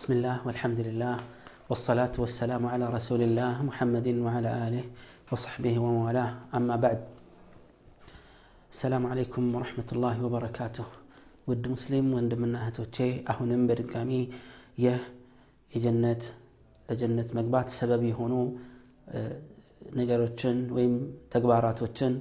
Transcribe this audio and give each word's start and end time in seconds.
بسم 0.00 0.10
الله 0.12 0.36
والحمد 0.46 0.80
لله 0.80 1.16
والصلاة 1.70 2.14
والسلام 2.18 2.62
على 2.66 2.86
رسول 2.88 3.20
الله 3.22 3.54
محمد 3.62 4.08
وعلى 4.24 4.50
آله 4.66 4.84
وصحبه 5.30 5.74
وموالاه 5.84 6.30
أما 6.54 6.76
بعد 6.76 7.00
السلام 8.72 9.04
عليكم 9.12 9.42
ورحمة 9.56 9.88
الله 9.94 10.16
وبركاته 10.26 10.88
ውድ 11.50 11.64
ሙስሊም 11.72 12.06
ወንድምና 12.16 12.54
እህቶቼ 12.62 12.96
አሁንም 13.32 13.60
በድጋሚ 13.68 14.10
ይህ 14.84 14.96
የጀነት 15.72 16.22
ለጀነት 16.88 17.28
መግባት 17.38 17.68
ሰበብ 17.76 18.02
የሆኑ 18.08 18.32
ነገሮችን 20.00 20.56
ወይም 20.76 20.94
ተግባራቶችን 21.34 22.14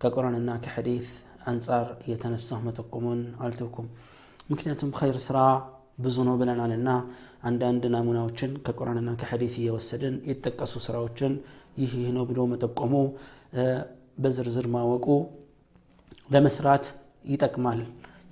ከቁርአንና 0.00 0.50
ከሐዲስ 0.64 1.08
አንጻር 1.52 1.86
እየተነሳሁ 2.04 2.58
መጠቆሙን 2.68 3.22
አልተውኩም 3.46 3.86
ምክንያቱም 4.52 4.90
ኸይር 5.00 5.18
ስራ 5.28 5.38
ብዙ 5.97 6.15
ነው 6.27 6.35
ብለናልና 6.39 6.89
አንዳንድ 7.49 7.83
ናሙናዎችን 7.93 8.51
ከቁርአንና 8.65 9.09
ከሐዲስ 9.19 9.53
እየወሰድን 9.61 10.15
የተጠቀሱ 10.29 10.73
ስራዎችን 10.85 11.33
ይህ 11.81 11.91
ይህ 11.99 12.09
ነው 12.17 12.23
ብሎ 12.29 12.39
መጠቆሙ 12.51 12.93
በዝርዝር 14.23 14.67
ማወቁ 14.75 15.07
ለመስራት 16.29 16.85
ይጠቅማል 17.31 17.79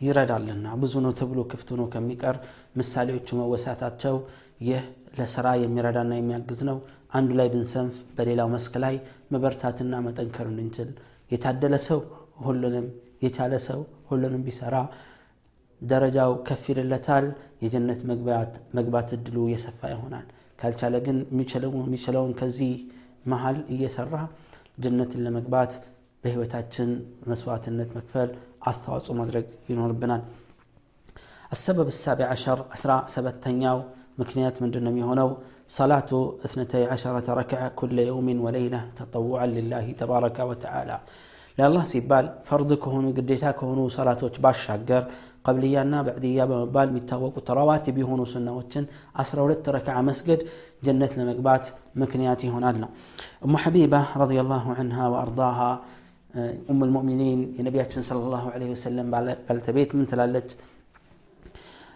ይረዳልና 0.02 0.68
ብዙ 0.82 0.94
ነው 1.06 1.12
ተብሎ 1.20 1.40
ክፍት 1.52 1.68
ሆኖ 1.73 1.84
ከሚቀር 1.94 2.36
ምሳሌዎቹ 2.80 3.28
መወሳታቸው 3.40 4.16
ይህ 4.68 4.82
ለስራ 5.18 5.48
የሚረዳና 5.62 6.12
የሚያግዝ 6.18 6.62
ነው። 6.70 6.78
አንዱ 7.18 7.32
ላይ 7.40 7.48
ብንሰንፍ 7.54 7.95
በሌላው 8.18 8.48
መስክ 8.54 8.73
ላይ 8.84 8.95
መበርታትና 9.34 9.95
መጠንከር 10.06 10.48
እንድንችል 10.52 10.90
የታደለ 11.32 11.76
ሰው 11.88 12.00
ሁሉንም 12.45 12.86
የቻለ 13.26 13.54
ሰው 13.68 13.80
ሁሉንም 14.09 14.42
ቢሰራ 14.48 14.76
ደረጃው 15.91 16.33
ከፍ 16.48 16.65
ይልለታል 16.73 17.27
የጀነት 17.65 18.01
መግባት 18.79 19.09
እድሉ 19.17 19.37
እየሰፋ 19.48 19.80
ይሆናል 19.95 20.27
ካልቻለ 20.61 20.97
ግን 21.07 21.19
የሚችለውን 21.33 22.33
ከዚህ 22.41 22.73
መሀል 23.33 23.59
እየሰራ 23.75 24.14
ጀነትን 24.84 25.23
ለመግባት 25.27 25.73
በህይወታችን 26.23 26.91
መስዋዕትነት 27.31 27.91
መክፈል 27.98 28.31
አስተዋጽኦ 28.70 29.14
ማድረግ 29.20 29.47
ይኖርብናል 29.73 30.23
السبب 31.56 31.87
السابع 31.95 32.27
عشر 32.34 32.59
أسرع 32.75 32.98
سبتنياو 33.14 33.78
مكنيات 34.19 34.56
من 34.62 34.70
دون 34.75 34.87
يهونو 35.03 35.31
صلاة 35.78 36.11
اثنتي 36.47 36.84
عشرة 36.92 37.27
ركعة 37.41 37.69
كل 37.81 37.98
يوم 38.11 38.28
وليلة 38.45 38.81
تطوعا 38.98 39.47
لله 39.56 39.87
تبارك 40.03 40.39
وتعالى 40.51 40.98
لله 41.59 41.83
سيبال 41.92 42.27
فرضك 42.48 42.84
هونو 42.92 43.11
قديتاك 43.17 43.59
هونو 43.64 43.84
صلاة 43.98 44.23
باش 44.45 44.59
شاقر 44.67 45.03
بعديا 45.47 46.45
بمبال 46.45 46.94
ميتاوقو 46.94 47.39
ترواتب 47.39 47.97
يهونو 47.97 48.25
سنة 48.25 48.52
وچن 48.58 48.86
أسرى 49.22 49.41
ولت 49.41 49.69
ركعة 49.69 50.02
مسجد 50.02 50.39
جنة 50.83 51.09
لمقبات 51.17 51.67
مكنياتي 51.95 52.49
هنا 52.49 52.89
أم 53.45 53.58
حبيبة 53.58 54.02
رضي 54.17 54.41
الله 54.41 54.66
عنها 54.80 55.08
وأرضاها 55.08 55.81
أم 56.69 56.83
المؤمنين 56.83 57.55
نبياتنا 57.59 58.03
صلى 58.03 58.23
الله 58.27 58.52
عليه 58.52 58.69
وسلم 58.71 59.05
بالتبيت 59.49 59.95
من 59.95 60.08
تلالت 60.08 60.55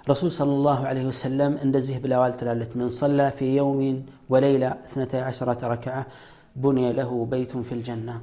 رسول 0.09 0.31
صلى 0.31 0.53
الله 0.59 0.87
عليه 0.87 1.05
وسلم 1.05 1.57
عند 1.63 1.75
الزهب 1.75 2.01
بلاوال 2.01 2.33
تلالت 2.37 2.77
من 2.77 2.89
صلى 2.89 3.31
في 3.31 3.55
يوم 3.55 4.05
وليلة 4.29 4.67
اثنتي 4.67 5.17
عشرة 5.17 5.67
ركعة 5.67 6.05
بني 6.55 6.93
له 6.93 7.27
بيت 7.31 7.57
في 7.57 7.71
الجنة. 7.71 8.21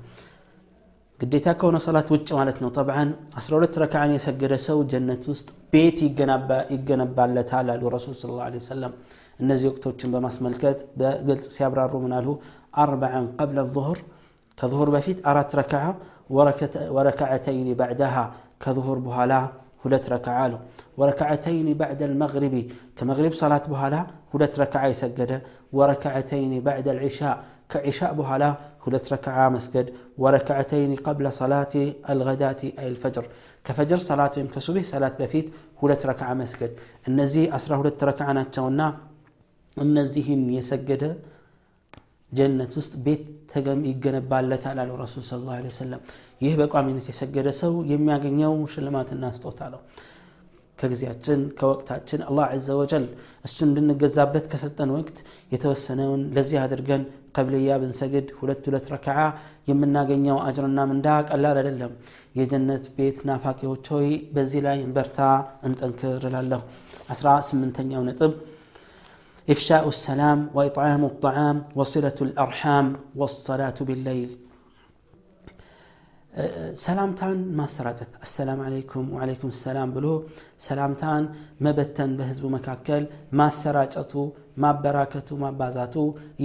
ግዴታ 1.25 1.49
ከሆነ 1.59 1.77
ሰላት 1.85 2.09
ውጭ 2.13 2.29
ማለት 2.39 2.57
ነው 2.63 2.71
ጠብዓን 2.77 3.11
12 3.41 3.77
ረክዓን 3.83 4.11
የሰገደ 4.15 4.55
ሰው 4.65 4.79
ጀነት 4.93 5.23
ውስጥ 5.33 5.49
ቤት 5.73 5.99
ይገነባለታል 6.75 7.69
አሉ 7.75 7.93
ረሱል 7.95 8.15
ስ 8.21 8.31
ላ 8.31 8.49
ሰለም 8.67 8.93
እነዚህ 9.43 9.67
ወቅቶችን 9.71 10.13
በማስመልከት 10.15 10.81
በግልጽ 11.01 11.47
ሲያብራሩ 11.57 11.93
ምናልሁ 12.05 12.35
አርበዓን 12.83 13.27
ቀብለ 13.39 13.61
ظሁር 13.77 14.01
ከظሁር 14.59 14.91
በፊት 14.97 15.19
አራት 15.31 15.53
ረክዓ 15.61 15.83
ወረክዓተይን 16.97 17.71
ባዕዳሃ 17.81 18.17
ከظሁር 18.65 18.99
በኋላ 19.07 19.33
ሁለት 19.85 20.05
ረክዓ 20.15 20.37
አሉ 20.45 20.55
ወረክዓተይን 21.01 21.67
ባዕደ 21.81 22.03
ልመግሪቢ 22.13 22.55
ከመግሪብ 22.99 23.35
ሰላት 23.43 23.65
በኋላ 23.73 23.95
ሁለት 24.35 24.55
ረክዓ 24.63 24.85
የሰገደ 24.93 25.33
ወረክዓተይን 25.79 26.55
ባዕደ 26.67 26.89
ልዕሻ 27.01 27.21
ከዕሻ 27.73 28.09
በኋላ 28.19 28.45
كلت 28.85 29.13
ركعة 29.13 29.49
مسجد 29.57 29.87
وركعتين 30.23 30.91
قبل 31.07 31.25
صلاة 31.33 31.75
الغداة 32.11 32.63
أي 32.79 32.89
الفجر 32.89 33.25
كفجر 33.65 33.97
صلاة 34.11 34.33
يمكسبه 34.37 34.83
صلاة 34.83 35.15
بفيت 35.21 35.47
كلت 35.81 36.07
ركعة 36.07 36.35
مسجد 36.43 36.71
النزي 37.09 37.45
أسره 37.57 37.83
للتركعنا 37.87 38.41
التونا 38.47 38.89
النزيهن 39.83 40.51
يسجد 40.59 41.03
جنة 42.39 42.73
وست 42.77 42.97
بيت 43.07 43.23
تقم 43.53 43.81
إيقنا 43.85 44.21
على 44.71 44.83
الرسول 44.95 45.23
صلى 45.29 45.39
الله 45.43 45.57
عليه 45.61 45.73
وسلم 45.75 46.01
يهبق 46.45 46.77
عمينة 46.77 47.05
يسجد 47.13 47.47
سو 47.61 47.73
يميا 47.93 48.17
قنيو 48.23 48.67
شلمات 48.75 49.09
الناس 49.17 49.37
توتالو 49.45 49.79
ከጊዜያችን 50.80 51.40
ከወቅታችን 51.60 52.22
አላህ 52.28 52.52
ዘ 52.66 52.76
ወጀል 52.82 53.06
እሱ 53.48 53.58
እንድንገዛበት 53.68 54.46
ከሰጠን 54.52 54.92
ወቅት 54.98 55.18
የተወሰነውን 55.54 56.22
ለዚህ 56.36 56.58
አድርገን 56.66 57.04
ቀብልያ 57.36 57.74
ብንሰግድ 57.82 58.28
ሁለት 58.40 58.64
ሁለት 58.70 58.86
ረክዓ 58.94 59.18
የምናገኘው 59.70 60.38
አጅርና 60.46 60.86
ምንዳ 60.92 61.08
ቀላል 61.30 61.58
አይደለም 61.62 61.92
የጀነት 62.40 62.86
ቤት 62.98 63.20
ናፋቂዎች 63.30 63.88
ሆይ 63.96 64.08
በዚህ 64.38 64.64
ላይ 64.68 64.80
እንበርታ 64.88 65.20
እንጠንክር 65.70 66.24
እላለሁ 66.32 66.62
አስራ 67.16 67.28
ስምንተኛው 67.50 68.04
ነጥብ 68.10 68.34
إفشاء 69.48 69.88
السلام 69.88 70.40
وإطعام 70.56 71.06
الطعام 71.06 71.58
وصلة 71.76 72.18
الأرحام 72.22 72.88
والصلاة 73.16 73.78
بالليل 73.82 74.30
ሰላምታን 76.85 77.39
ማሰራጨት 77.59 78.13
አሰላም 78.23 78.61
አለይኩም 78.65 79.07
ወአለይኩም 79.15 79.51
ሰላም 79.59 79.91
ብሎ 79.97 80.07
ሰላምታን 80.59 81.25
መበተን 81.61 82.11
በህዝቡ 82.19 82.45
መካከል 82.57 83.03
ማሰራጨቱ 83.41 84.13
ማበራከቱ 84.57 85.29
ማባዛቱ 85.43 85.95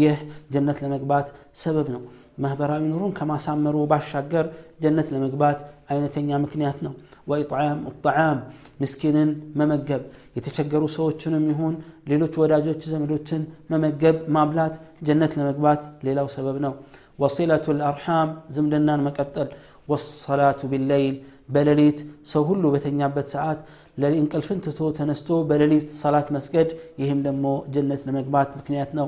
ይህ 0.02 0.20
ጀነት 0.54 0.78
ለመግባት 0.84 1.28
ሰበብ 1.56 1.88
ነው። 1.96 2.02
ማህበራዊ 2.38 2.84
ኑሩን 2.92 3.16
ከማሳመሩ 3.18 3.76
ባሻገር 3.92 4.46
ጀነት 4.84 5.08
ለመግባት 5.16 5.60
አይነተኛ 5.90 6.30
ምክንያት 6.46 6.78
ነው። 6.86 6.94
ወኢጣም 7.28 7.80
ጣዓም 8.06 8.40
ምስኪንን 8.82 9.30
መመገብ 9.60 10.04
የተቸገሩ 10.38 10.84
ሰዎችንም 10.98 11.46
ይሁን 11.52 11.74
ሌሎች 12.08 12.34
ወዳጆች 12.42 12.82
ዘመዶችን 12.94 13.42
መመገብ 13.72 14.18
ማብላት 14.38 14.76
ጀነት 15.10 15.34
ለመግባት 15.40 15.82
ሌላው 16.08 16.30
ሰበብ 16.36 16.60
ነው። 16.66 16.76
ወሲለቱ 17.20 17.66
ልአርሓም 17.80 18.30
ዝምድናን 18.56 19.02
መቀጠል። 19.08 19.50
والصلاة 19.90 20.62
بالليل 20.72 21.16
بلليت 21.54 22.00
سهل 22.32 22.64
بتنيا 22.74 23.08
بتساعات 23.16 23.60
للي 24.00 24.18
انكل 24.22 24.42
فنتتو 24.48 24.86
تنستو 24.98 25.36
بلليت 25.50 25.88
صلاة 26.04 26.28
مسجد 26.36 26.68
يهم 27.02 27.20
دمو 27.26 27.54
جنة 27.74 28.00
لمقبات 28.08 28.50
مكنياتنا 28.58 29.04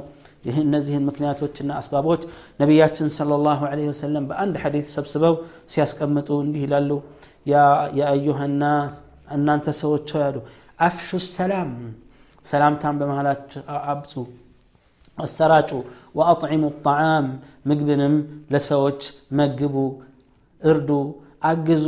يهن 0.47 0.75
نزه 0.75 0.95
المكنيات 1.01 1.39
وتشنا 1.43 1.73
أسبابوش 1.81 2.21
نبيات 2.61 2.97
صلى 3.19 3.35
الله 3.39 3.59
عليه 3.71 3.87
وسلم 3.91 4.23
بأند 4.29 4.53
حديث 4.63 4.85
سب 4.95 5.05
سبب 5.13 5.35
سياس 5.73 5.91
كمتو 5.99 6.35
انديه 6.41 6.65
لالو 6.71 6.97
يا, 7.51 7.63
يا 7.99 8.05
أيها 8.15 8.45
الناس 8.51 8.93
أن 9.33 9.49
أنت 9.55 9.67
سوى 9.81 9.97
تشويلو 10.05 10.41
أفشو 10.87 11.17
السلام 11.23 11.71
سلام 12.51 12.73
تام 12.81 12.93
بمهلات 12.99 13.45
أبسو 13.93 14.23
السراجو 15.25 15.81
وأطعموا 16.17 16.69
الطعام 16.75 17.27
مقبنم 17.69 18.13
لسوت 18.51 19.01
مقبو 19.37 19.85
እርዱ 20.61 20.89
አግዙ 21.49 21.85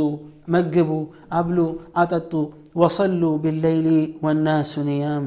መግቡ 0.54 0.90
አብሉ 1.38 1.58
አጠጡ 2.00 2.32
ወሰሉ 2.80 3.22
ቢለይሊ 3.42 3.88
ወናሱ 4.24 4.72
ኒያም። 4.88 5.26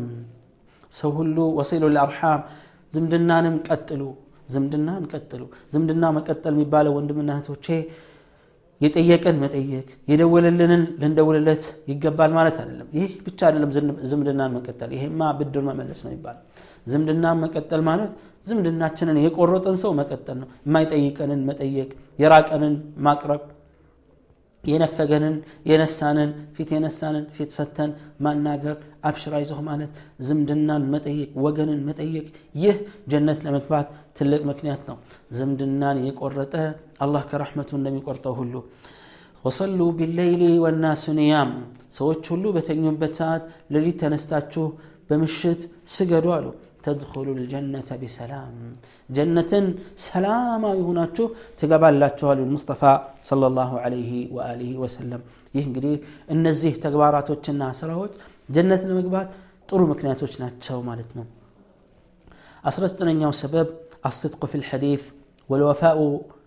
ሰው 0.92 1.12
ሁሉ 1.18 1.38
ወሲሉ 1.58 1.84
ልአርሓም 1.96 2.42
ዝምድናንም 2.94 3.56
ቀጥሉ 3.68 4.02
ዝምድናን 4.54 5.04
ቀጥሉ። 5.14 5.42
ዝምድና 5.74 6.04
መቀጠል 6.18 6.54
የሚባለው 6.56 6.94
ወንድምና 6.98 7.32
እህቶቼ 7.36 7.68
የጠየቀን 8.82 9.38
መጠየቅ 9.44 9.88
የደወለልንን 10.12 10.84
ልንደውልለት 11.02 11.64
ይገባል 11.92 12.32
ማለት 12.38 12.58
አይደለም። 12.62 12.88
ይህ 12.98 13.12
ብቻ 13.26 13.40
አይደለም 13.48 13.70
ዝምድናን 14.12 14.52
መቀጠል። 14.58 14.90
ይሄማ 14.98 15.30
ብድር 15.40 15.64
መመለስ 15.70 16.00
ነው 16.06 16.12
ይባላል 16.16 16.44
ዝምድናን 16.88 17.40
መቀጠል 17.44 17.82
ማለት 17.90 18.12
ዝምድናችንን 18.48 19.18
የቆረጠን 19.24 19.78
ሰው 19.82 19.92
መቀጠል 20.00 20.38
ነው። 20.42 20.50
የማይጠይቀንን 20.66 21.42
መጠየቅ 21.50 21.90
የራቀንን 22.20 22.76
ማቅረብ 23.08 23.42
የነፈገንን 24.64 25.36
የነሳንን 25.70 26.30
ፊት 26.56 26.70
የነሳንን 26.76 27.26
ፊት 27.36 27.50
ሰተን 27.58 27.92
ማናገር 28.20 28.76
አብሽራ 29.04 29.36
ማለት 29.68 29.92
ዝምድናን 30.28 30.84
መጠየቅ 30.94 31.30
ወገንን 31.46 31.80
መጠየቅ 31.90 32.26
ይህ 32.56 32.78
ጀነት 33.12 33.40
ለመግባት 33.46 33.88
ትልቅ 34.20 34.42
ምክንያት 34.52 34.82
ነው። 34.90 34.98
ዝምድናን 35.38 36.00
የቆረጠ 36.08 36.54
አላህ 37.06 37.24
ከረሕመቱ 37.32 37.72
እንደሚቆርጠው 37.80 38.36
ሁሉ። 38.42 38.54
ወሰሉ 39.44 39.80
ቢለይሊ 39.98 40.44
ወናሱ 40.64 41.06
ኒያም 41.20 41.52
ሰዎች 41.98 42.24
ሁሉ 42.34 42.46
በተኙበት 42.56 43.14
ሰዓት 43.20 43.44
ሌሊት 43.74 43.98
ተነስታችሁ 44.02 44.66
በምሽት 45.10 45.62
ስገዱ 45.88 46.28
አሉ 46.38 46.48
ተድኹሉ 46.85 47.29
ልጀነተ 47.41 47.91
ቢሰላም 48.01 48.55
ጀነትን 49.17 49.67
ሰላማዊ 50.07 50.79
ሆናችሁ 50.89 51.27
ትገባላችኋሉ 51.61 52.41
ሙስጠፋ 52.55 52.83
ሰለላሁ 53.29 53.71
ዐለይሂ 53.85 54.11
ወአሊሂ 54.39 54.73
ወሰለም 54.85 55.23
ይህ 55.57 55.65
እንግዲህ 55.71 55.95
እነዚህ 56.37 56.75
ተግባራቶችና 56.87 57.71
ስራዎች 57.83 58.15
ጀነት 58.57 58.83
ለመግባት 58.91 59.31
ጥሩ 59.71 59.81
ምክንያቶች 59.93 60.35
ናቸው 60.45 60.81
ማለት 60.91 61.13
ነው 61.19 61.27
أسرستنا 62.65 63.31
سبب 63.33 63.69
الصدق 64.07 64.47
في 64.47 64.55
الحديث 64.55 65.03
والوفاء 65.51 65.99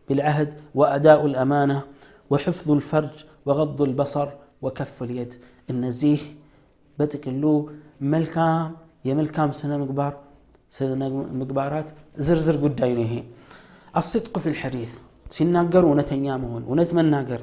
بالعهد 0.10 0.50
وأداء 0.76 1.26
الأمانة 1.26 1.82
وحفظ 2.30 2.72
الفرج 2.72 3.16
وغض 3.46 3.82
البصر 3.82 4.28
وكف 4.62 5.04
اليد 5.04 5.32
النزيه 5.70 6.18
بتكلو 6.98 7.70
ملكام 8.02 8.72
የመልካም 9.05 9.51
ስነ 9.61 9.73
ምግባር 9.83 10.15
ስነ 10.77 11.03
ምግባራት 11.41 11.89
ዝርዝር 12.27 12.57
ጉዳይ 12.65 12.91
ነው 12.99 13.05
ይሄ 13.07 13.15
አስድቅ 13.95 14.35
ፊ 14.43 14.53
ልሐዲት 14.55 14.93
ሲናገሩ 15.35 15.85
እውነተኛ 15.91 16.27
መሆን 16.45 16.63
እውነት 16.69 16.91
መናገር 16.99 17.41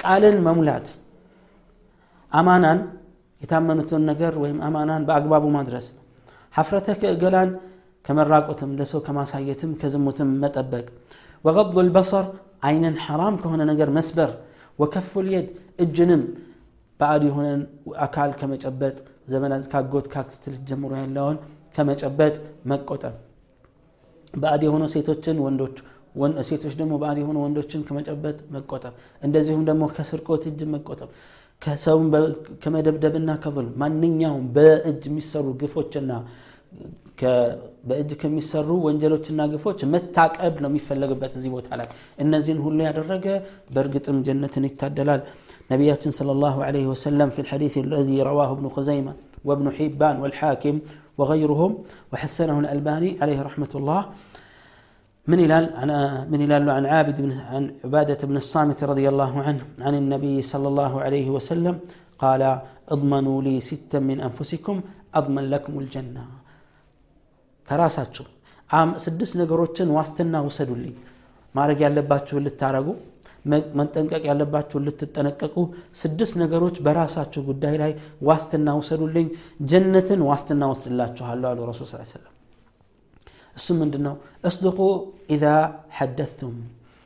ቃልን 0.00 0.36
መሙላት 0.46 0.88
አማናን 2.32 2.80
የታመኑትን 3.40 4.02
ነገር 4.10 4.34
ወይም 4.42 4.58
አማናን 4.66 5.02
በአግባቡ 5.08 5.44
ማድረስ 5.56 5.86
ሐፍረተ 6.54 6.88
ገላን 7.22 7.50
ከመራቆትም 8.04 8.70
ለሰው 8.78 9.00
ከማሳየትም 9.06 9.70
ከዝሙትም 9.80 10.30
መጠበቅ 10.42 10.86
ወغض 11.44 11.76
البصر 11.84 12.24
አይንን 12.66 12.94
حرام 13.04 13.34
ከሆነ 13.42 13.62
ነገር 13.70 13.88
መስበር 13.96 14.30
ወከፉ 14.78 15.10
ልየድ 15.26 15.48
እጅንም 15.84 16.22
ባዕድ 17.00 17.22
የሆነን 17.28 17.60
አካል 18.06 18.30
ከመጨበጥ 18.40 18.96
ዘመናት 19.28 19.64
ካጎት 19.72 20.06
ካክስት 20.12 20.44
ጀምሮ 20.68 20.92
ያለውን 21.02 21.36
ከመጨበጥ 21.74 22.34
መቆጠብ። 22.70 23.14
ባዕድ 24.34 24.62
የሆኑ 24.66 24.84
ሴቶችን 24.94 25.38
ወንዶች 25.44 25.76
ሴቶች 26.48 26.74
ደግሞ 26.80 26.94
ባዕድ 27.02 27.18
የሆኑ 27.22 27.36
ወንዶችን 27.44 27.80
ከመጨበጥ 27.88 28.36
መቆጠብ። 28.54 28.92
እንደዚሁም 29.22 29.64
ደግሞ 29.68 29.84
ከስርቆት 29.96 30.44
እጅ 30.50 30.60
መቆጠብ። 30.74 31.10
ከሰውን 31.62 32.06
ከመደብደብና 32.62 33.30
ከظልም 33.42 33.74
ማንኛውም 33.82 34.46
በእጅ 34.56 35.02
የሚሰሩ 35.10 35.46
ግፎችና 35.60 36.10
በእጅ 37.89 38.11
ከሚሰሩ 38.21 38.69
ወንጀሎችና 38.85 39.41
ግፎች 39.53 39.79
መታቀብ 39.93 40.53
ነው 40.63 40.69
የሚፈለግበት 40.71 41.33
እዚህ 41.39 41.51
ቦታ 41.55 41.69
ላይ 41.79 41.87
እነዚህን 42.23 42.59
ሁሉ 42.65 42.77
ያደረገ 42.87 43.25
በእርግጥም 43.75 44.19
ጀነትን 44.27 44.65
ይታደላል 44.69 45.21
ነቢያችን 45.71 46.11
صلى 46.19 46.31
الله 46.35 46.55
عليه 46.67 46.85
وسلم 46.93 47.29
في 47.35 47.39
الحديث 47.45 47.73
الذي 47.85 48.17
رواه 48.29 48.49
ابن 48.55 48.65
خزيمة 48.75 49.13
وابن 49.47 49.65
حبان 49.77 50.15
والحاكم 50.23 50.75
وغيرهم 51.19 51.71
وحسنه 52.11 52.57
الألباني 52.63 53.09
عليه 53.21 53.39
رحمة 53.49 53.71
الله 53.79 54.01
من 55.27 55.39
إلى 55.45 55.55
من 56.33 56.39
إلى 56.45 56.55
عن 56.77 56.85
عابد 56.93 57.17
بن 57.25 57.31
عن 57.51 57.63
عبادة 57.85 58.19
بن 58.29 58.35
الصامت 58.43 58.79
رضي 58.91 59.05
الله 59.13 59.33
عنه 59.45 59.61
عن 59.85 59.93
النبي 60.01 60.35
صلى 60.51 60.67
الله 60.71 60.93
عليه 61.05 61.27
وسلم 61.35 61.75
قال 62.23 62.41
اضمنوا 62.95 63.37
لي 63.47 63.55
ستا 63.69 63.99
من 64.09 64.17
أنفسكم 64.27 64.75
أضمن 65.19 65.43
لكم 65.53 65.73
الجنة 65.83 66.23
ከራሳችሁ 67.68 68.24
ስድስት 69.04 69.34
ነገሮችን 69.40 69.88
ዋስትና 69.96 70.36
ውሰዱልኝ። 70.46 70.94
ማድረግ 71.54 71.78
ያለባችሁን 71.84 72.44
ልታረጉ 72.46 72.88
መጠንቀቅ 73.78 74.22
ያለባችሁ 74.28 74.78
ልትጠነቀቁ 74.86 75.56
ስድስት 76.00 76.34
ነገሮች 76.42 76.76
በራሳችሁ 76.86 77.42
ጉዳይ 77.50 77.74
ላይ 77.82 77.92
ዋስትና 78.28 78.68
ውሰዱልኝ። 78.80 79.26
ጀነትን 79.70 80.22
ዋስትና 80.30 80.62
ወስድላችኋለሁ 80.72 81.48
አሉ 81.52 81.60
ረሱል 81.70 81.88
ስ 81.90 82.00
ሰለም 82.14 82.32
እሱ 83.56 83.66
ምንድን 83.80 84.02
ነው 84.06 84.14
እስድቁ 84.44 84.78
ኢዛ 85.34 85.44
ሐደትቱም 85.98 86.56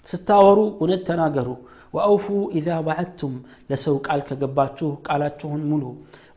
ስታወሩ 0.09 0.59
እውነት 0.81 1.03
ተናገሩ። 1.09 1.49
ወአውፉ 1.96 2.26
ኢዛ 2.60 2.70
ዋዓድቱም 2.88 3.34
ለሰው 3.72 3.98
ቃል 4.08 4.22
ከገባችሁ 4.30 4.90
ቃላችሁን 5.08 5.62
ሙሉ 5.72 5.84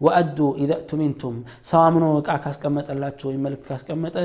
ወአዱ 0.07 0.39
ኢዛ 0.65 0.73
እቱሚንቱም 0.83 1.37
ሰው 1.71 1.81
አምኖ 1.87 2.05
እቃ 2.23 2.37
ካስቀመጠላችሁ 2.45 3.27
ወይም 3.31 3.43
መልክት 3.47 3.65
ካስቀመጠ 3.71 4.17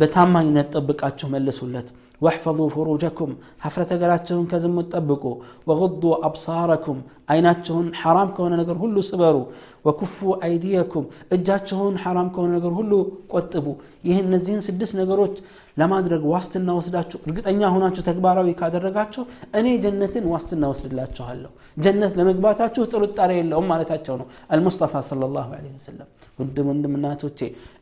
በታማኝነት 0.00 0.68
ጠብቃችሁ 0.76 1.28
መልሱለት 1.34 1.88
واحفظوا 2.24 2.68
فروجكم 2.76 3.30
حفرة 3.64 3.90
قلاتهم 4.02 4.44
كزم 4.52 4.76
تطبقوا 4.80 5.36
وغضوا 5.68 6.14
أبصاركم 6.28 6.96
عيناتهم 7.32 7.84
حرام 8.00 8.28
كون 8.36 8.52
نقر 8.60 8.76
هلو 8.82 9.00
سبروا 9.10 9.46
وكفوا 9.86 10.34
أيديكم 10.46 11.04
እጃችሁን 11.34 11.94
حرام 12.02 12.28
كون 12.34 12.48
نقر 12.56 12.72
هلو 12.78 13.00
ቆጥቡ 13.32 13.66
ይህን 14.08 14.24
እነዚህን 14.28 14.62
ስድስት 14.68 14.94
ነገሮች 15.00 15.34
ለማድረግ 15.77 16.21
ዋስትና 16.31 16.69
ወስዳችሁ 16.77 17.17
እርግጠኛ 17.27 17.61
ሆናችሁ 17.73 18.03
ተግባራዊ 18.09 18.49
ካደረጋችሁ 18.59 19.23
እኔ 19.59 19.67
ጀነትን 19.85 20.25
ዋስትና 20.33 20.63
ወስድላችኋለሁ 20.71 21.51
ጀነት 21.77 22.13
ለመግባታችሁ 22.19 22.83
ጥርጣሬ 22.91 23.31
የለውም 23.39 23.67
ማለታቸው 23.71 24.15
ነው 24.21 24.27
አልሙስጠፋ 24.55 24.93
ለ 25.21 25.29
ላሁ 25.35 25.49
ወሰለም 25.73 26.09
ውድ 26.39 26.57
ወንድምናቶቼ 26.69 27.39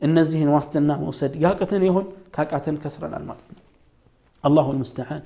እነዚህን 0.07 0.49
ዋስትና 0.55 0.97
መውሰድ 1.03 1.35
ያቅትን 1.45 1.83
ይሆን 1.89 2.07
ካቃትን 2.35 2.75
ከስረናል 2.83 3.23
ማለት 3.29 3.47
ነው 3.53 3.61
አላሁ 4.43 4.67
ልሙስተዓን 4.75 5.23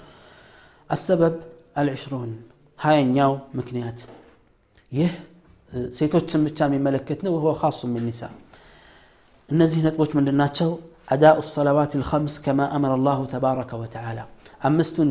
አሰበብ 0.89 1.35
አልዕሽሩን 1.81 2.31
ሀያኛው 2.79 3.33
ምክንያት 3.59 3.99
ይህ 4.91 5.13
ሴቶችን 5.97 6.43
ብቻ 6.47 6.59
የሚመለከት 6.67 7.19
ነው 7.25 7.31
ወሆ 7.37 7.47
ካሱ 7.61 7.79
ሚኒሳ 7.95 8.21
እነዚህ 9.49 9.81
ነጥቦች 9.85 10.11
ምንድናቸው 10.17 10.69
أداء 11.14 11.36
الصلوات 11.44 11.92
الخمس 12.00 12.34
كما 12.44 12.64
أمر 12.76 12.90
الله 12.98 13.18
تبارك 13.34 13.70
وتعالى 13.82 14.24
أمستن 14.68 15.10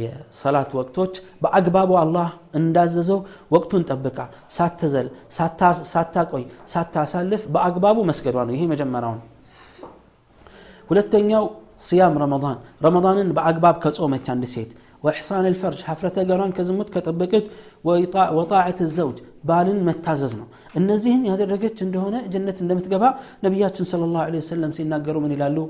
የሰላት 0.00 0.70
ወቅቶች 0.78 1.14
በአግባቡ 1.42 1.90
አላህ 2.02 2.28
እንዳዘዘው 2.58 3.20
ወቅቱን 3.54 3.82
ጠብቃ 3.90 4.18
ሳትዘል 4.56 5.08
ሳታቆይ 5.92 6.44
ሳታሳልፍ 6.72 7.42
በአግባቡ 7.54 7.98
መስገዷ 8.10 8.36
ነው 8.48 8.54
ይሄ 8.56 8.62
መጀመሪያውን 8.74 9.20
ሁለተኛው 10.90 11.44
صيام 11.90 12.14
رمضان 12.24 12.56
رمضان 12.86 13.16
بأقباب 13.36 13.76
كصومة 13.84 14.26
عند 14.34 14.44
سيت 14.54 14.70
وإحصان 15.06 15.44
الفرج 15.52 15.78
حفرة 15.88 16.16
قران 16.28 16.50
كزمت 16.56 16.88
كطبقت 16.94 17.44
وطاعة 18.36 18.78
الزوج 18.86 19.16
بالن 19.48 19.78
متاززنا 19.88 20.46
النزيهن 20.78 21.24
هذا 21.32 21.44
الرقت 21.44 21.76
عنده 21.82 22.00
هنا 22.06 22.20
جنة 22.32 22.56
عندما 22.62 22.80
تقبها 22.86 23.10
نبيات 23.44 23.76
صلى 23.92 24.04
الله 24.08 24.22
عليه 24.28 24.40
وسلم 24.44 24.70
سيناقروا 24.78 25.22
من 25.24 25.32
إلالو 25.36 25.64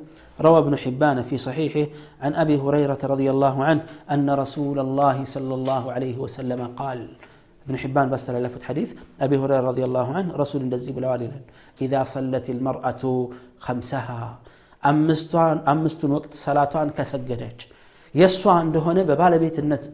روى 0.46 0.58
ابن 0.64 0.74
حبان 0.82 1.16
في 1.28 1.36
صحيحه 1.46 1.84
عن 2.24 2.32
أبي 2.42 2.56
هريرة 2.64 3.02
رضي 3.12 3.28
الله 3.34 3.64
عنه 3.68 3.82
أن 4.14 4.26
رسول 4.42 4.78
الله 4.86 5.16
صلى 5.34 5.54
الله 5.58 5.82
عليه 5.94 6.16
وسلم 6.24 6.60
قال 6.80 6.98
ابن 7.66 7.74
حبان 7.82 8.06
بس 8.12 8.24
لفت 8.30 8.62
حديث 8.68 8.90
أبي 9.20 9.36
هريرة 9.42 9.64
رضي 9.70 9.84
الله 9.88 10.06
عنه 10.16 10.30
رسول 10.42 10.60
الدزي 10.62 10.90
بالوالدين 10.92 11.42
إذا 11.82 12.00
صلت 12.14 12.46
المرأة 12.50 13.02
خمسها 13.66 14.22
አምስቱን 14.90 16.12
ወቅት 16.16 16.32
ሰላቷን 16.44 16.88
ከሰገደች 16.96 17.60
የእሷ 18.16 18.42
እንደሆነ 18.64 18.98
በባለቤትነት 19.08 19.84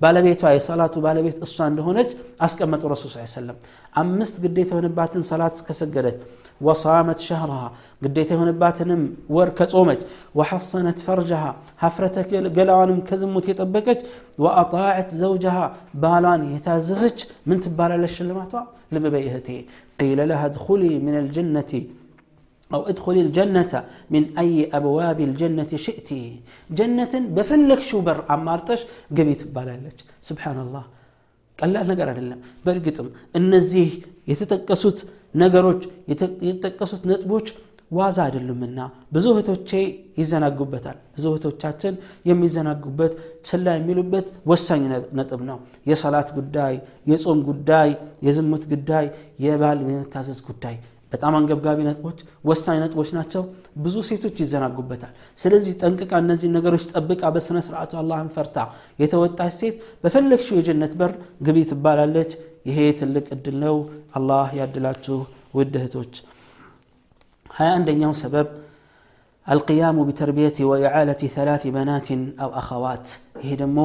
ባለቤቷ 0.00 0.42
የሰላቱ 0.54 0.94
ባለቤት 1.04 1.38
እሷ 1.46 1.56
እንደሆነች 1.70 2.10
አስቀመጡ 2.44 2.82
ረሱል 2.92 3.10
ስ 3.14 3.24
ሰለም 3.34 3.56
አምስት 3.94 4.36
ግዴታ 4.44 4.70
የሆነባትን 4.74 5.24
ሰላት 5.30 5.56
ከሰገደች 5.66 6.16
ወሳመት 6.60 7.18
ሸህረሃ 7.26 7.60
ግዴታ 8.04 8.30
የሆነባትንም 8.34 9.02
ወር 9.36 9.50
ከጾመች 9.58 10.00
ወሐሰነት 10.38 10.98
ፈርጀሃ 11.06 11.44
ሀፍረተ 11.82 12.16
ገላዋንም 12.58 12.98
ከዝሙት 13.08 13.46
የጠበቀች 13.50 14.00
ወአጣዕት 14.44 15.10
ዘውጀሃ 15.22 15.56
ባሏን 16.02 16.42
የታዘዘች 16.54 17.20
ምን 17.48 17.60
ትባላለች 17.66 18.14
ሽልማቷ 18.18 18.52
ልብ 18.94 19.06
በይ 19.14 19.24
እህቴ 19.30 19.48
ቂለ 20.00 20.20
ለሃ 20.30 20.42
ድኹሊ 20.56 20.84
ምን 21.06 21.16
ልጀነቲ 21.26 21.72
አው 22.71 22.81
እድኹል 22.91 23.17
ልጀነተ 23.19 23.73
ምን 24.13 24.23
አይ 24.37 24.47
አብዋብ 24.77 25.19
ልጀነት 25.29 25.71
ሽእቲ። 25.83 26.09
ጀነትን 26.69 27.23
በፈለግሽው 27.35 27.99
በር 28.07 28.19
አማርጠሽ 28.35 28.81
ግቢ 29.17 29.29
ትባላለች። 29.41 29.99
ስብሓናላህ 30.29 30.85
ቀላል 31.59 31.85
ነገር 31.91 32.07
አይደለም። 32.11 32.39
በእርግጥም 32.65 33.07
እነዚህ 33.39 33.89
የተጠቀሱት 34.27 34.99
ነገሮች 35.35 35.81
የተጠቀሱት 36.47 37.03
ነጥቦች 37.11 37.47
ዋዛ 37.91 38.17
አይደሉምና 38.25 38.79
ብዙ 39.13 39.25
እህቶቼ 39.33 39.69
ይዘናጉበታል። 40.19 40.97
ብዙ 41.15 41.25
እህቶቻችን 41.31 41.93
የሚዘናጉበት 42.29 43.13
ችላ 43.47 43.75
የሚሉበት 43.77 44.27
ወሳኝ 44.51 44.81
ነጥብ 45.19 45.41
ነው። 45.49 45.57
የሰላት 45.89 46.29
ጉዳይ 46.37 46.73
የጾም 47.11 47.41
ጉዳይ 47.49 47.89
የዝሙት 48.27 48.65
ጉዳይ 48.73 49.05
የባል 49.45 49.79
የመታዘዝ 49.85 50.39
ጉዳይ 50.49 50.75
በጣም 51.14 51.34
አንገብጋቢ 51.38 51.78
ነጥቦች 51.88 52.18
ወሳኝ 52.48 52.76
ነጥቦች 52.82 53.08
ናቸው 53.16 53.42
ብዙ 53.84 53.96
ሴቶች 54.08 54.36
ይዘናጉበታል 54.42 55.12
ስለዚህ 55.42 55.72
ጠንቅቃ 55.82 56.12
እነዚህ 56.24 56.48
ነገሮች 56.56 56.84
ጠብቃ 56.92 57.22
በስነ 57.34 57.58
ስርዓቱ 57.66 57.92
አላህን 58.02 58.30
ፈርታ 58.36 58.58
የተወጣች 59.02 59.54
ሴት 59.60 59.76
በፈለግሽው 60.04 60.58
የጀነት 60.60 60.94
በር 61.00 61.14
ግቢ 61.48 61.58
ትባላለች 61.72 62.32
ይሄ 62.70 62.78
ትልቅ 63.00 63.26
እድል 63.36 63.58
ነው 63.64 63.76
አላህ 64.18 64.48
ያድላችሁ 64.60 65.18
ውድ 65.58 65.74
እህቶች 65.80 66.14
ሀያ 67.50 67.70
አንደኛው 67.78 68.14
ሰበብ 68.22 68.48
القيام 69.46 69.96
بتربية 70.08 70.58
وإعالة 70.60 71.22
ثلاث 71.36 71.62
بنات 71.76 72.08
أو 72.42 72.48
أخوات 72.60 73.06
ይሄ 73.42 73.50
ደግሞ 73.62 73.78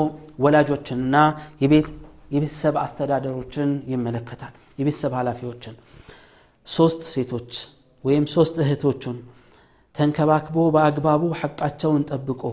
ወላጆችንና 0.44 1.16
የቤት 1.64 1.88
የቤተሰብ 2.36 2.76
አስተዳደሮችን 2.84 3.70
ይመለከታል 3.94 4.54
የቤተሰብ 4.80 5.12
ኃላፊዎችን 5.20 5.76
ሶስት 6.68 7.02
ሴቶች 7.14 7.52
ወይም 8.08 8.26
ሶስት 8.36 8.56
እህቶቹን 8.64 9.18
ተንከባክቦ 9.96 10.58
በአግባቡ 10.76 11.24
ሐቃቸውን 11.42 12.02
ጠብቆ 12.12 12.44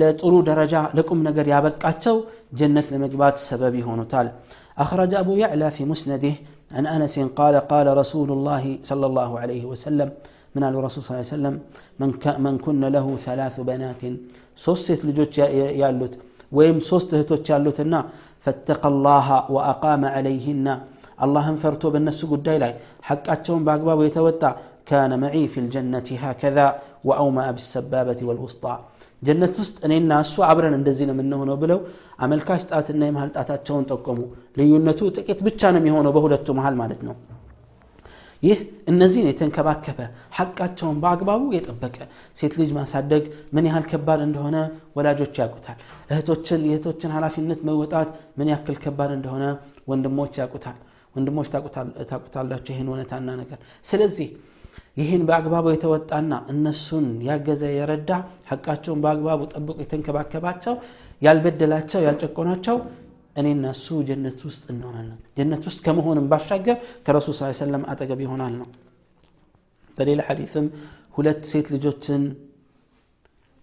ለጥሩ 0.00 0.34
ደረጃ 0.48 0.74
ለቁም 0.96 1.20
ነገር 1.28 1.46
ያበቃቸው 1.54 2.16
ጀነት 2.60 2.86
ለመግባት 2.94 3.36
ሰበብ 3.48 3.74
ይሆኑታል 3.82 4.28
أخرج 4.84 5.12
أبو 5.14 5.32
يعلى 5.44 5.68
في 5.76 5.82
مسنده 5.92 6.34
عن 6.76 6.84
أنس 6.96 7.14
قال 7.38 7.54
قال 7.72 7.86
رسول 8.02 8.28
الله 8.36 8.64
صلى 8.90 9.06
الله 9.10 9.30
عليه 9.42 9.64
وسلم 9.72 10.08
من 10.54 10.62
على 10.66 10.76
الرسول 10.78 11.00
صلى 11.02 11.10
الله 11.10 11.24
عليه 11.24 11.36
وسلم 11.36 11.54
من, 12.00 12.10
من 12.46 12.54
كن 12.64 12.82
له 12.96 13.06
ثلاث 13.26 13.54
بنات 13.68 14.02
صوست 14.64 15.00
لجوت 15.06 15.34
يالوت 15.82 16.12
ويم 16.56 16.78
صوست 16.90 17.10
هتوت 17.20 17.46
يالوتنا 17.50 18.00
فاتق 18.44 18.82
الله 18.92 19.26
وأقام 19.54 20.02
عليهن 20.14 20.66
አላህን 21.17 21.57
ፈርቶ 21.63 21.91
በእነሱ 21.93 22.21
ጉዳይ 22.33 22.57
ላይ 22.63 22.71
ሐቃቸውን 23.09 23.65
በአግባቡ 23.67 23.99
የተወጣ 24.05 24.43
كان 24.89 25.13
معي 25.23 25.35
في 25.51 25.63
الجنة 25.65 26.07
هكذا 26.23 26.57
وأومأ 27.09 27.49
بالسبابة 27.57 28.21
والوسطى 28.29 28.63
ጀነት 29.21 29.55
ውስጥ 29.61 29.75
እኔና 29.87 30.13
እሱ 30.23 30.35
አብረን 30.47 30.73
እንደዚህ 30.79 31.05
ነው 31.09 31.15
የምንሆነው 31.15 31.57
ብለው 31.61 31.79
አመልካች 32.25 32.63
ጣትና 32.71 33.03
የመሀል 33.09 33.29
ጣታቸውን 33.37 33.85
ጠቆሙ 33.91 34.19
ልዩነቱ 34.59 34.99
ጥቂት 35.17 35.39
ብቻ 35.47 35.71
ነው 35.73 35.79
የሚሆነው 35.81 36.13
በሁለቱ 36.17 36.47
መሀል 36.59 36.75
ማለት 36.81 37.01
ነው 37.07 37.15
ይህ 38.43 38.59
እነዚህን 38.91 39.27
የተንከባከበ 39.29 39.99
ሐቃቸውን 40.37 40.97
በአግባቡ 41.03 41.43
የጠበቀ 41.55 41.97
ሴት 42.39 42.53
ልጅ 42.59 42.71
ማሳደግ 42.77 43.23
ምን 43.55 43.67
ያህል 43.69 43.85
ከባድ 43.91 44.21
እንደሆነ 44.25 44.57
ወላጆች 44.97 45.37
ያውቁታል 45.41 45.77
እህቶችን 46.11 46.65
የእህቶችን 46.67 47.13
ኃላፊነት 47.17 47.61
መወጣት 47.69 48.09
ምን 48.39 48.49
ያክል 48.53 48.77
ከባድ 48.85 49.13
እንደሆነ 49.17 49.45
ወንድሞች 49.91 50.33
ያውቁታል 50.41 50.77
ወንድሞች 51.15 51.47
ታቁታላቸው 52.09 52.71
ይህን 52.73 52.89
እውነታና 52.91 53.29
ነገር። 53.41 53.59
ስለዚህ 53.85 54.27
ይህን 54.99 55.23
በአግባቡ 55.27 55.65
የተወጣና 55.73 56.33
እነሱን 56.53 57.07
ያገዘ 57.27 57.63
የረዳ 57.75 58.09
ሐቃቸውን 58.51 59.01
በአግባቡ 59.03 59.41
ጠብቆ 59.53 59.77
የተንከባከባቸው 59.83 60.75
ያልበደላቸው 61.21 62.01
ያልጨቆናቸው 62.07 62.77
እኔና 63.35 63.65
እሱ 63.75 63.87
ጀነት 64.07 64.39
ውስጥ 64.47 64.63
እንሆናለን። 64.73 65.19
ጀነት 65.37 65.63
ውስጥ 65.69 65.79
ከመሆንም 65.85 66.25
ባሻገር 66.31 66.77
ከረሱል 67.05 67.35
ስ 67.37 67.51
ሰለም 67.61 67.83
አጠገብ 67.91 68.19
ይሆናል 68.25 68.53
ነው። 68.59 68.67
በሌላ 69.97 70.21
ሐዲትም 70.27 70.65
ሁለት 71.17 71.41
ሴት 71.51 71.67
ልጆችን 71.73 72.21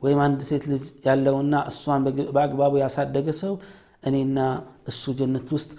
ወይም 0.03 0.19
አንድ 0.27 0.41
ሴት 0.51 0.65
ልጅ 0.73 0.85
ያለውና 1.07 1.55
እሷን 1.71 2.03
በአግባቡ 2.35 2.73
ያሳደገ 2.83 3.29
ሰው 3.41 3.55
እኔና 4.09 4.39
እሱ 4.91 5.13
ጀነት 5.19 5.49
ውስጥ 5.57 5.71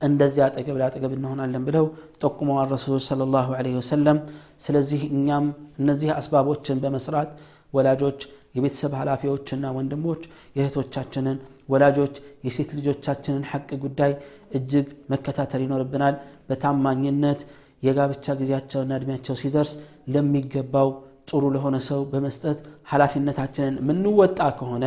እንደዚህ 0.00 0.42
አጠገብ 0.44 0.76
ለአጠገብ 0.80 1.12
እንሆናለን 1.16 1.62
ብለው 1.66 1.86
ጠቁመዋል 2.22 2.68
ረሱሎች 2.74 3.04
ስለ 3.08 3.26
ላሁ 3.34 3.48
ወሰለም። 3.78 4.18
ስለዚህ 4.60 5.00
እኛም 5.10 5.46
እነዚህ 5.80 6.10
አስባቦችን 6.16 6.80
በመስራት 6.84 7.30
ወላጆች 7.72 8.20
የቤተሰብ 8.56 8.92
ኃላፊዎችና 9.00 9.64
ወንድሞች 9.76 10.22
የእህቶቻችንን 10.56 11.36
ወላጆች 11.68 12.14
የሴት 12.46 12.70
ልጆቻችንን 12.78 13.44
ሐቅ 13.50 13.68
ጉዳይ 13.84 14.12
እጅግ 14.58 14.86
መከታተል 15.12 15.62
ይኖርብናል። 15.66 16.14
በታማኝነት 16.48 17.40
የጋብቻ 17.82 18.34
ጊዜያቸውና 18.40 18.92
እድሜያቸው 18.98 19.34
ሲደርስ 19.42 19.70
ለሚገባው 20.14 20.88
ጥሩ 21.28 21.44
ለሆነ 21.54 21.76
ሰው 21.88 22.00
በመስጠት 22.12 22.58
ኃላፊነታችንን 22.92 23.74
የምንወጣ 23.82 24.40
ከሆነ 24.58 24.84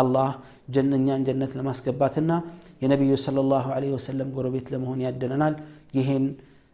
አላህ 0.00 0.28
ጀነኛን 0.74 1.24
ጀነት 1.28 1.52
ለማስገባትና 1.58 2.32
የነቢዩ 2.80 3.14
ሰለላሁ 3.24 3.66
ዐለይሂ 3.74 3.92
ወሰለም 3.96 4.28
ጎረቤት 4.36 4.68
ለመሆን 4.74 5.00
ያደለናል 5.06 5.54
ይህን 5.98 6.24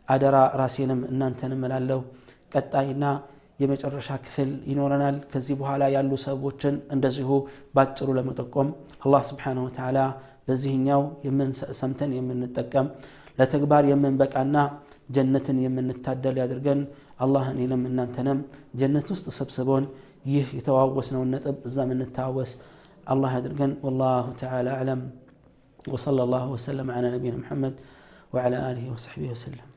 አደራ 0.08 0.36
ራሴንም 0.60 1.00
እናንተንም 1.10 1.62
እላለሁ 1.68 2.00
ቀጣይና 2.52 3.04
የመጨረሻ 3.62 4.08
ክፍል 4.24 4.50
ይኖረናል 4.70 5.16
ከዚህ 5.32 5.54
በኋላ 5.60 5.84
ያሉ 5.94 6.12
ሰቦችን 6.24 6.74
እንደዚሁ 6.94 7.30
ባጭሩ 7.76 8.08
ለመጠቆም 8.18 8.68
አላህ 9.04 9.22
ስብሓን 9.30 9.58
ወተላ 9.64 9.98
በዚህኛው 10.48 11.02
ሰምተን 11.80 12.10
የምንጠቀም 12.18 12.88
ለተግባር 13.38 13.84
የምንበቃና 13.92 14.56
ጀነትን 15.16 15.58
የምንታደል 15.64 16.36
ያድርገን 16.42 16.80
አላህ 17.24 17.44
እኔንም 17.52 17.82
እናንተንም 17.90 18.38
ጀነት 18.80 19.08
ውስጥ 19.14 19.26
ሰብስቦን 19.38 19.84
ይህ 20.32 20.46
የተዋወስነውን 20.58 21.30
ነጥብ 21.34 21.58
እዛም 21.68 21.90
እንታወስ 21.96 22.52
አላህ 23.12 23.32
ያድርገን 23.36 23.72
ወላሁ 23.86 24.26
ተላ 24.40 24.68
አለም 24.80 25.02
وصلى 25.88 26.22
الله 26.22 26.48
وسلم 26.48 26.90
على 26.90 27.10
نبينا 27.10 27.36
محمد 27.36 27.74
وعلى 28.32 28.56
آله 28.72 28.92
وصحبه 28.92 29.30
وسلم. 29.30 29.75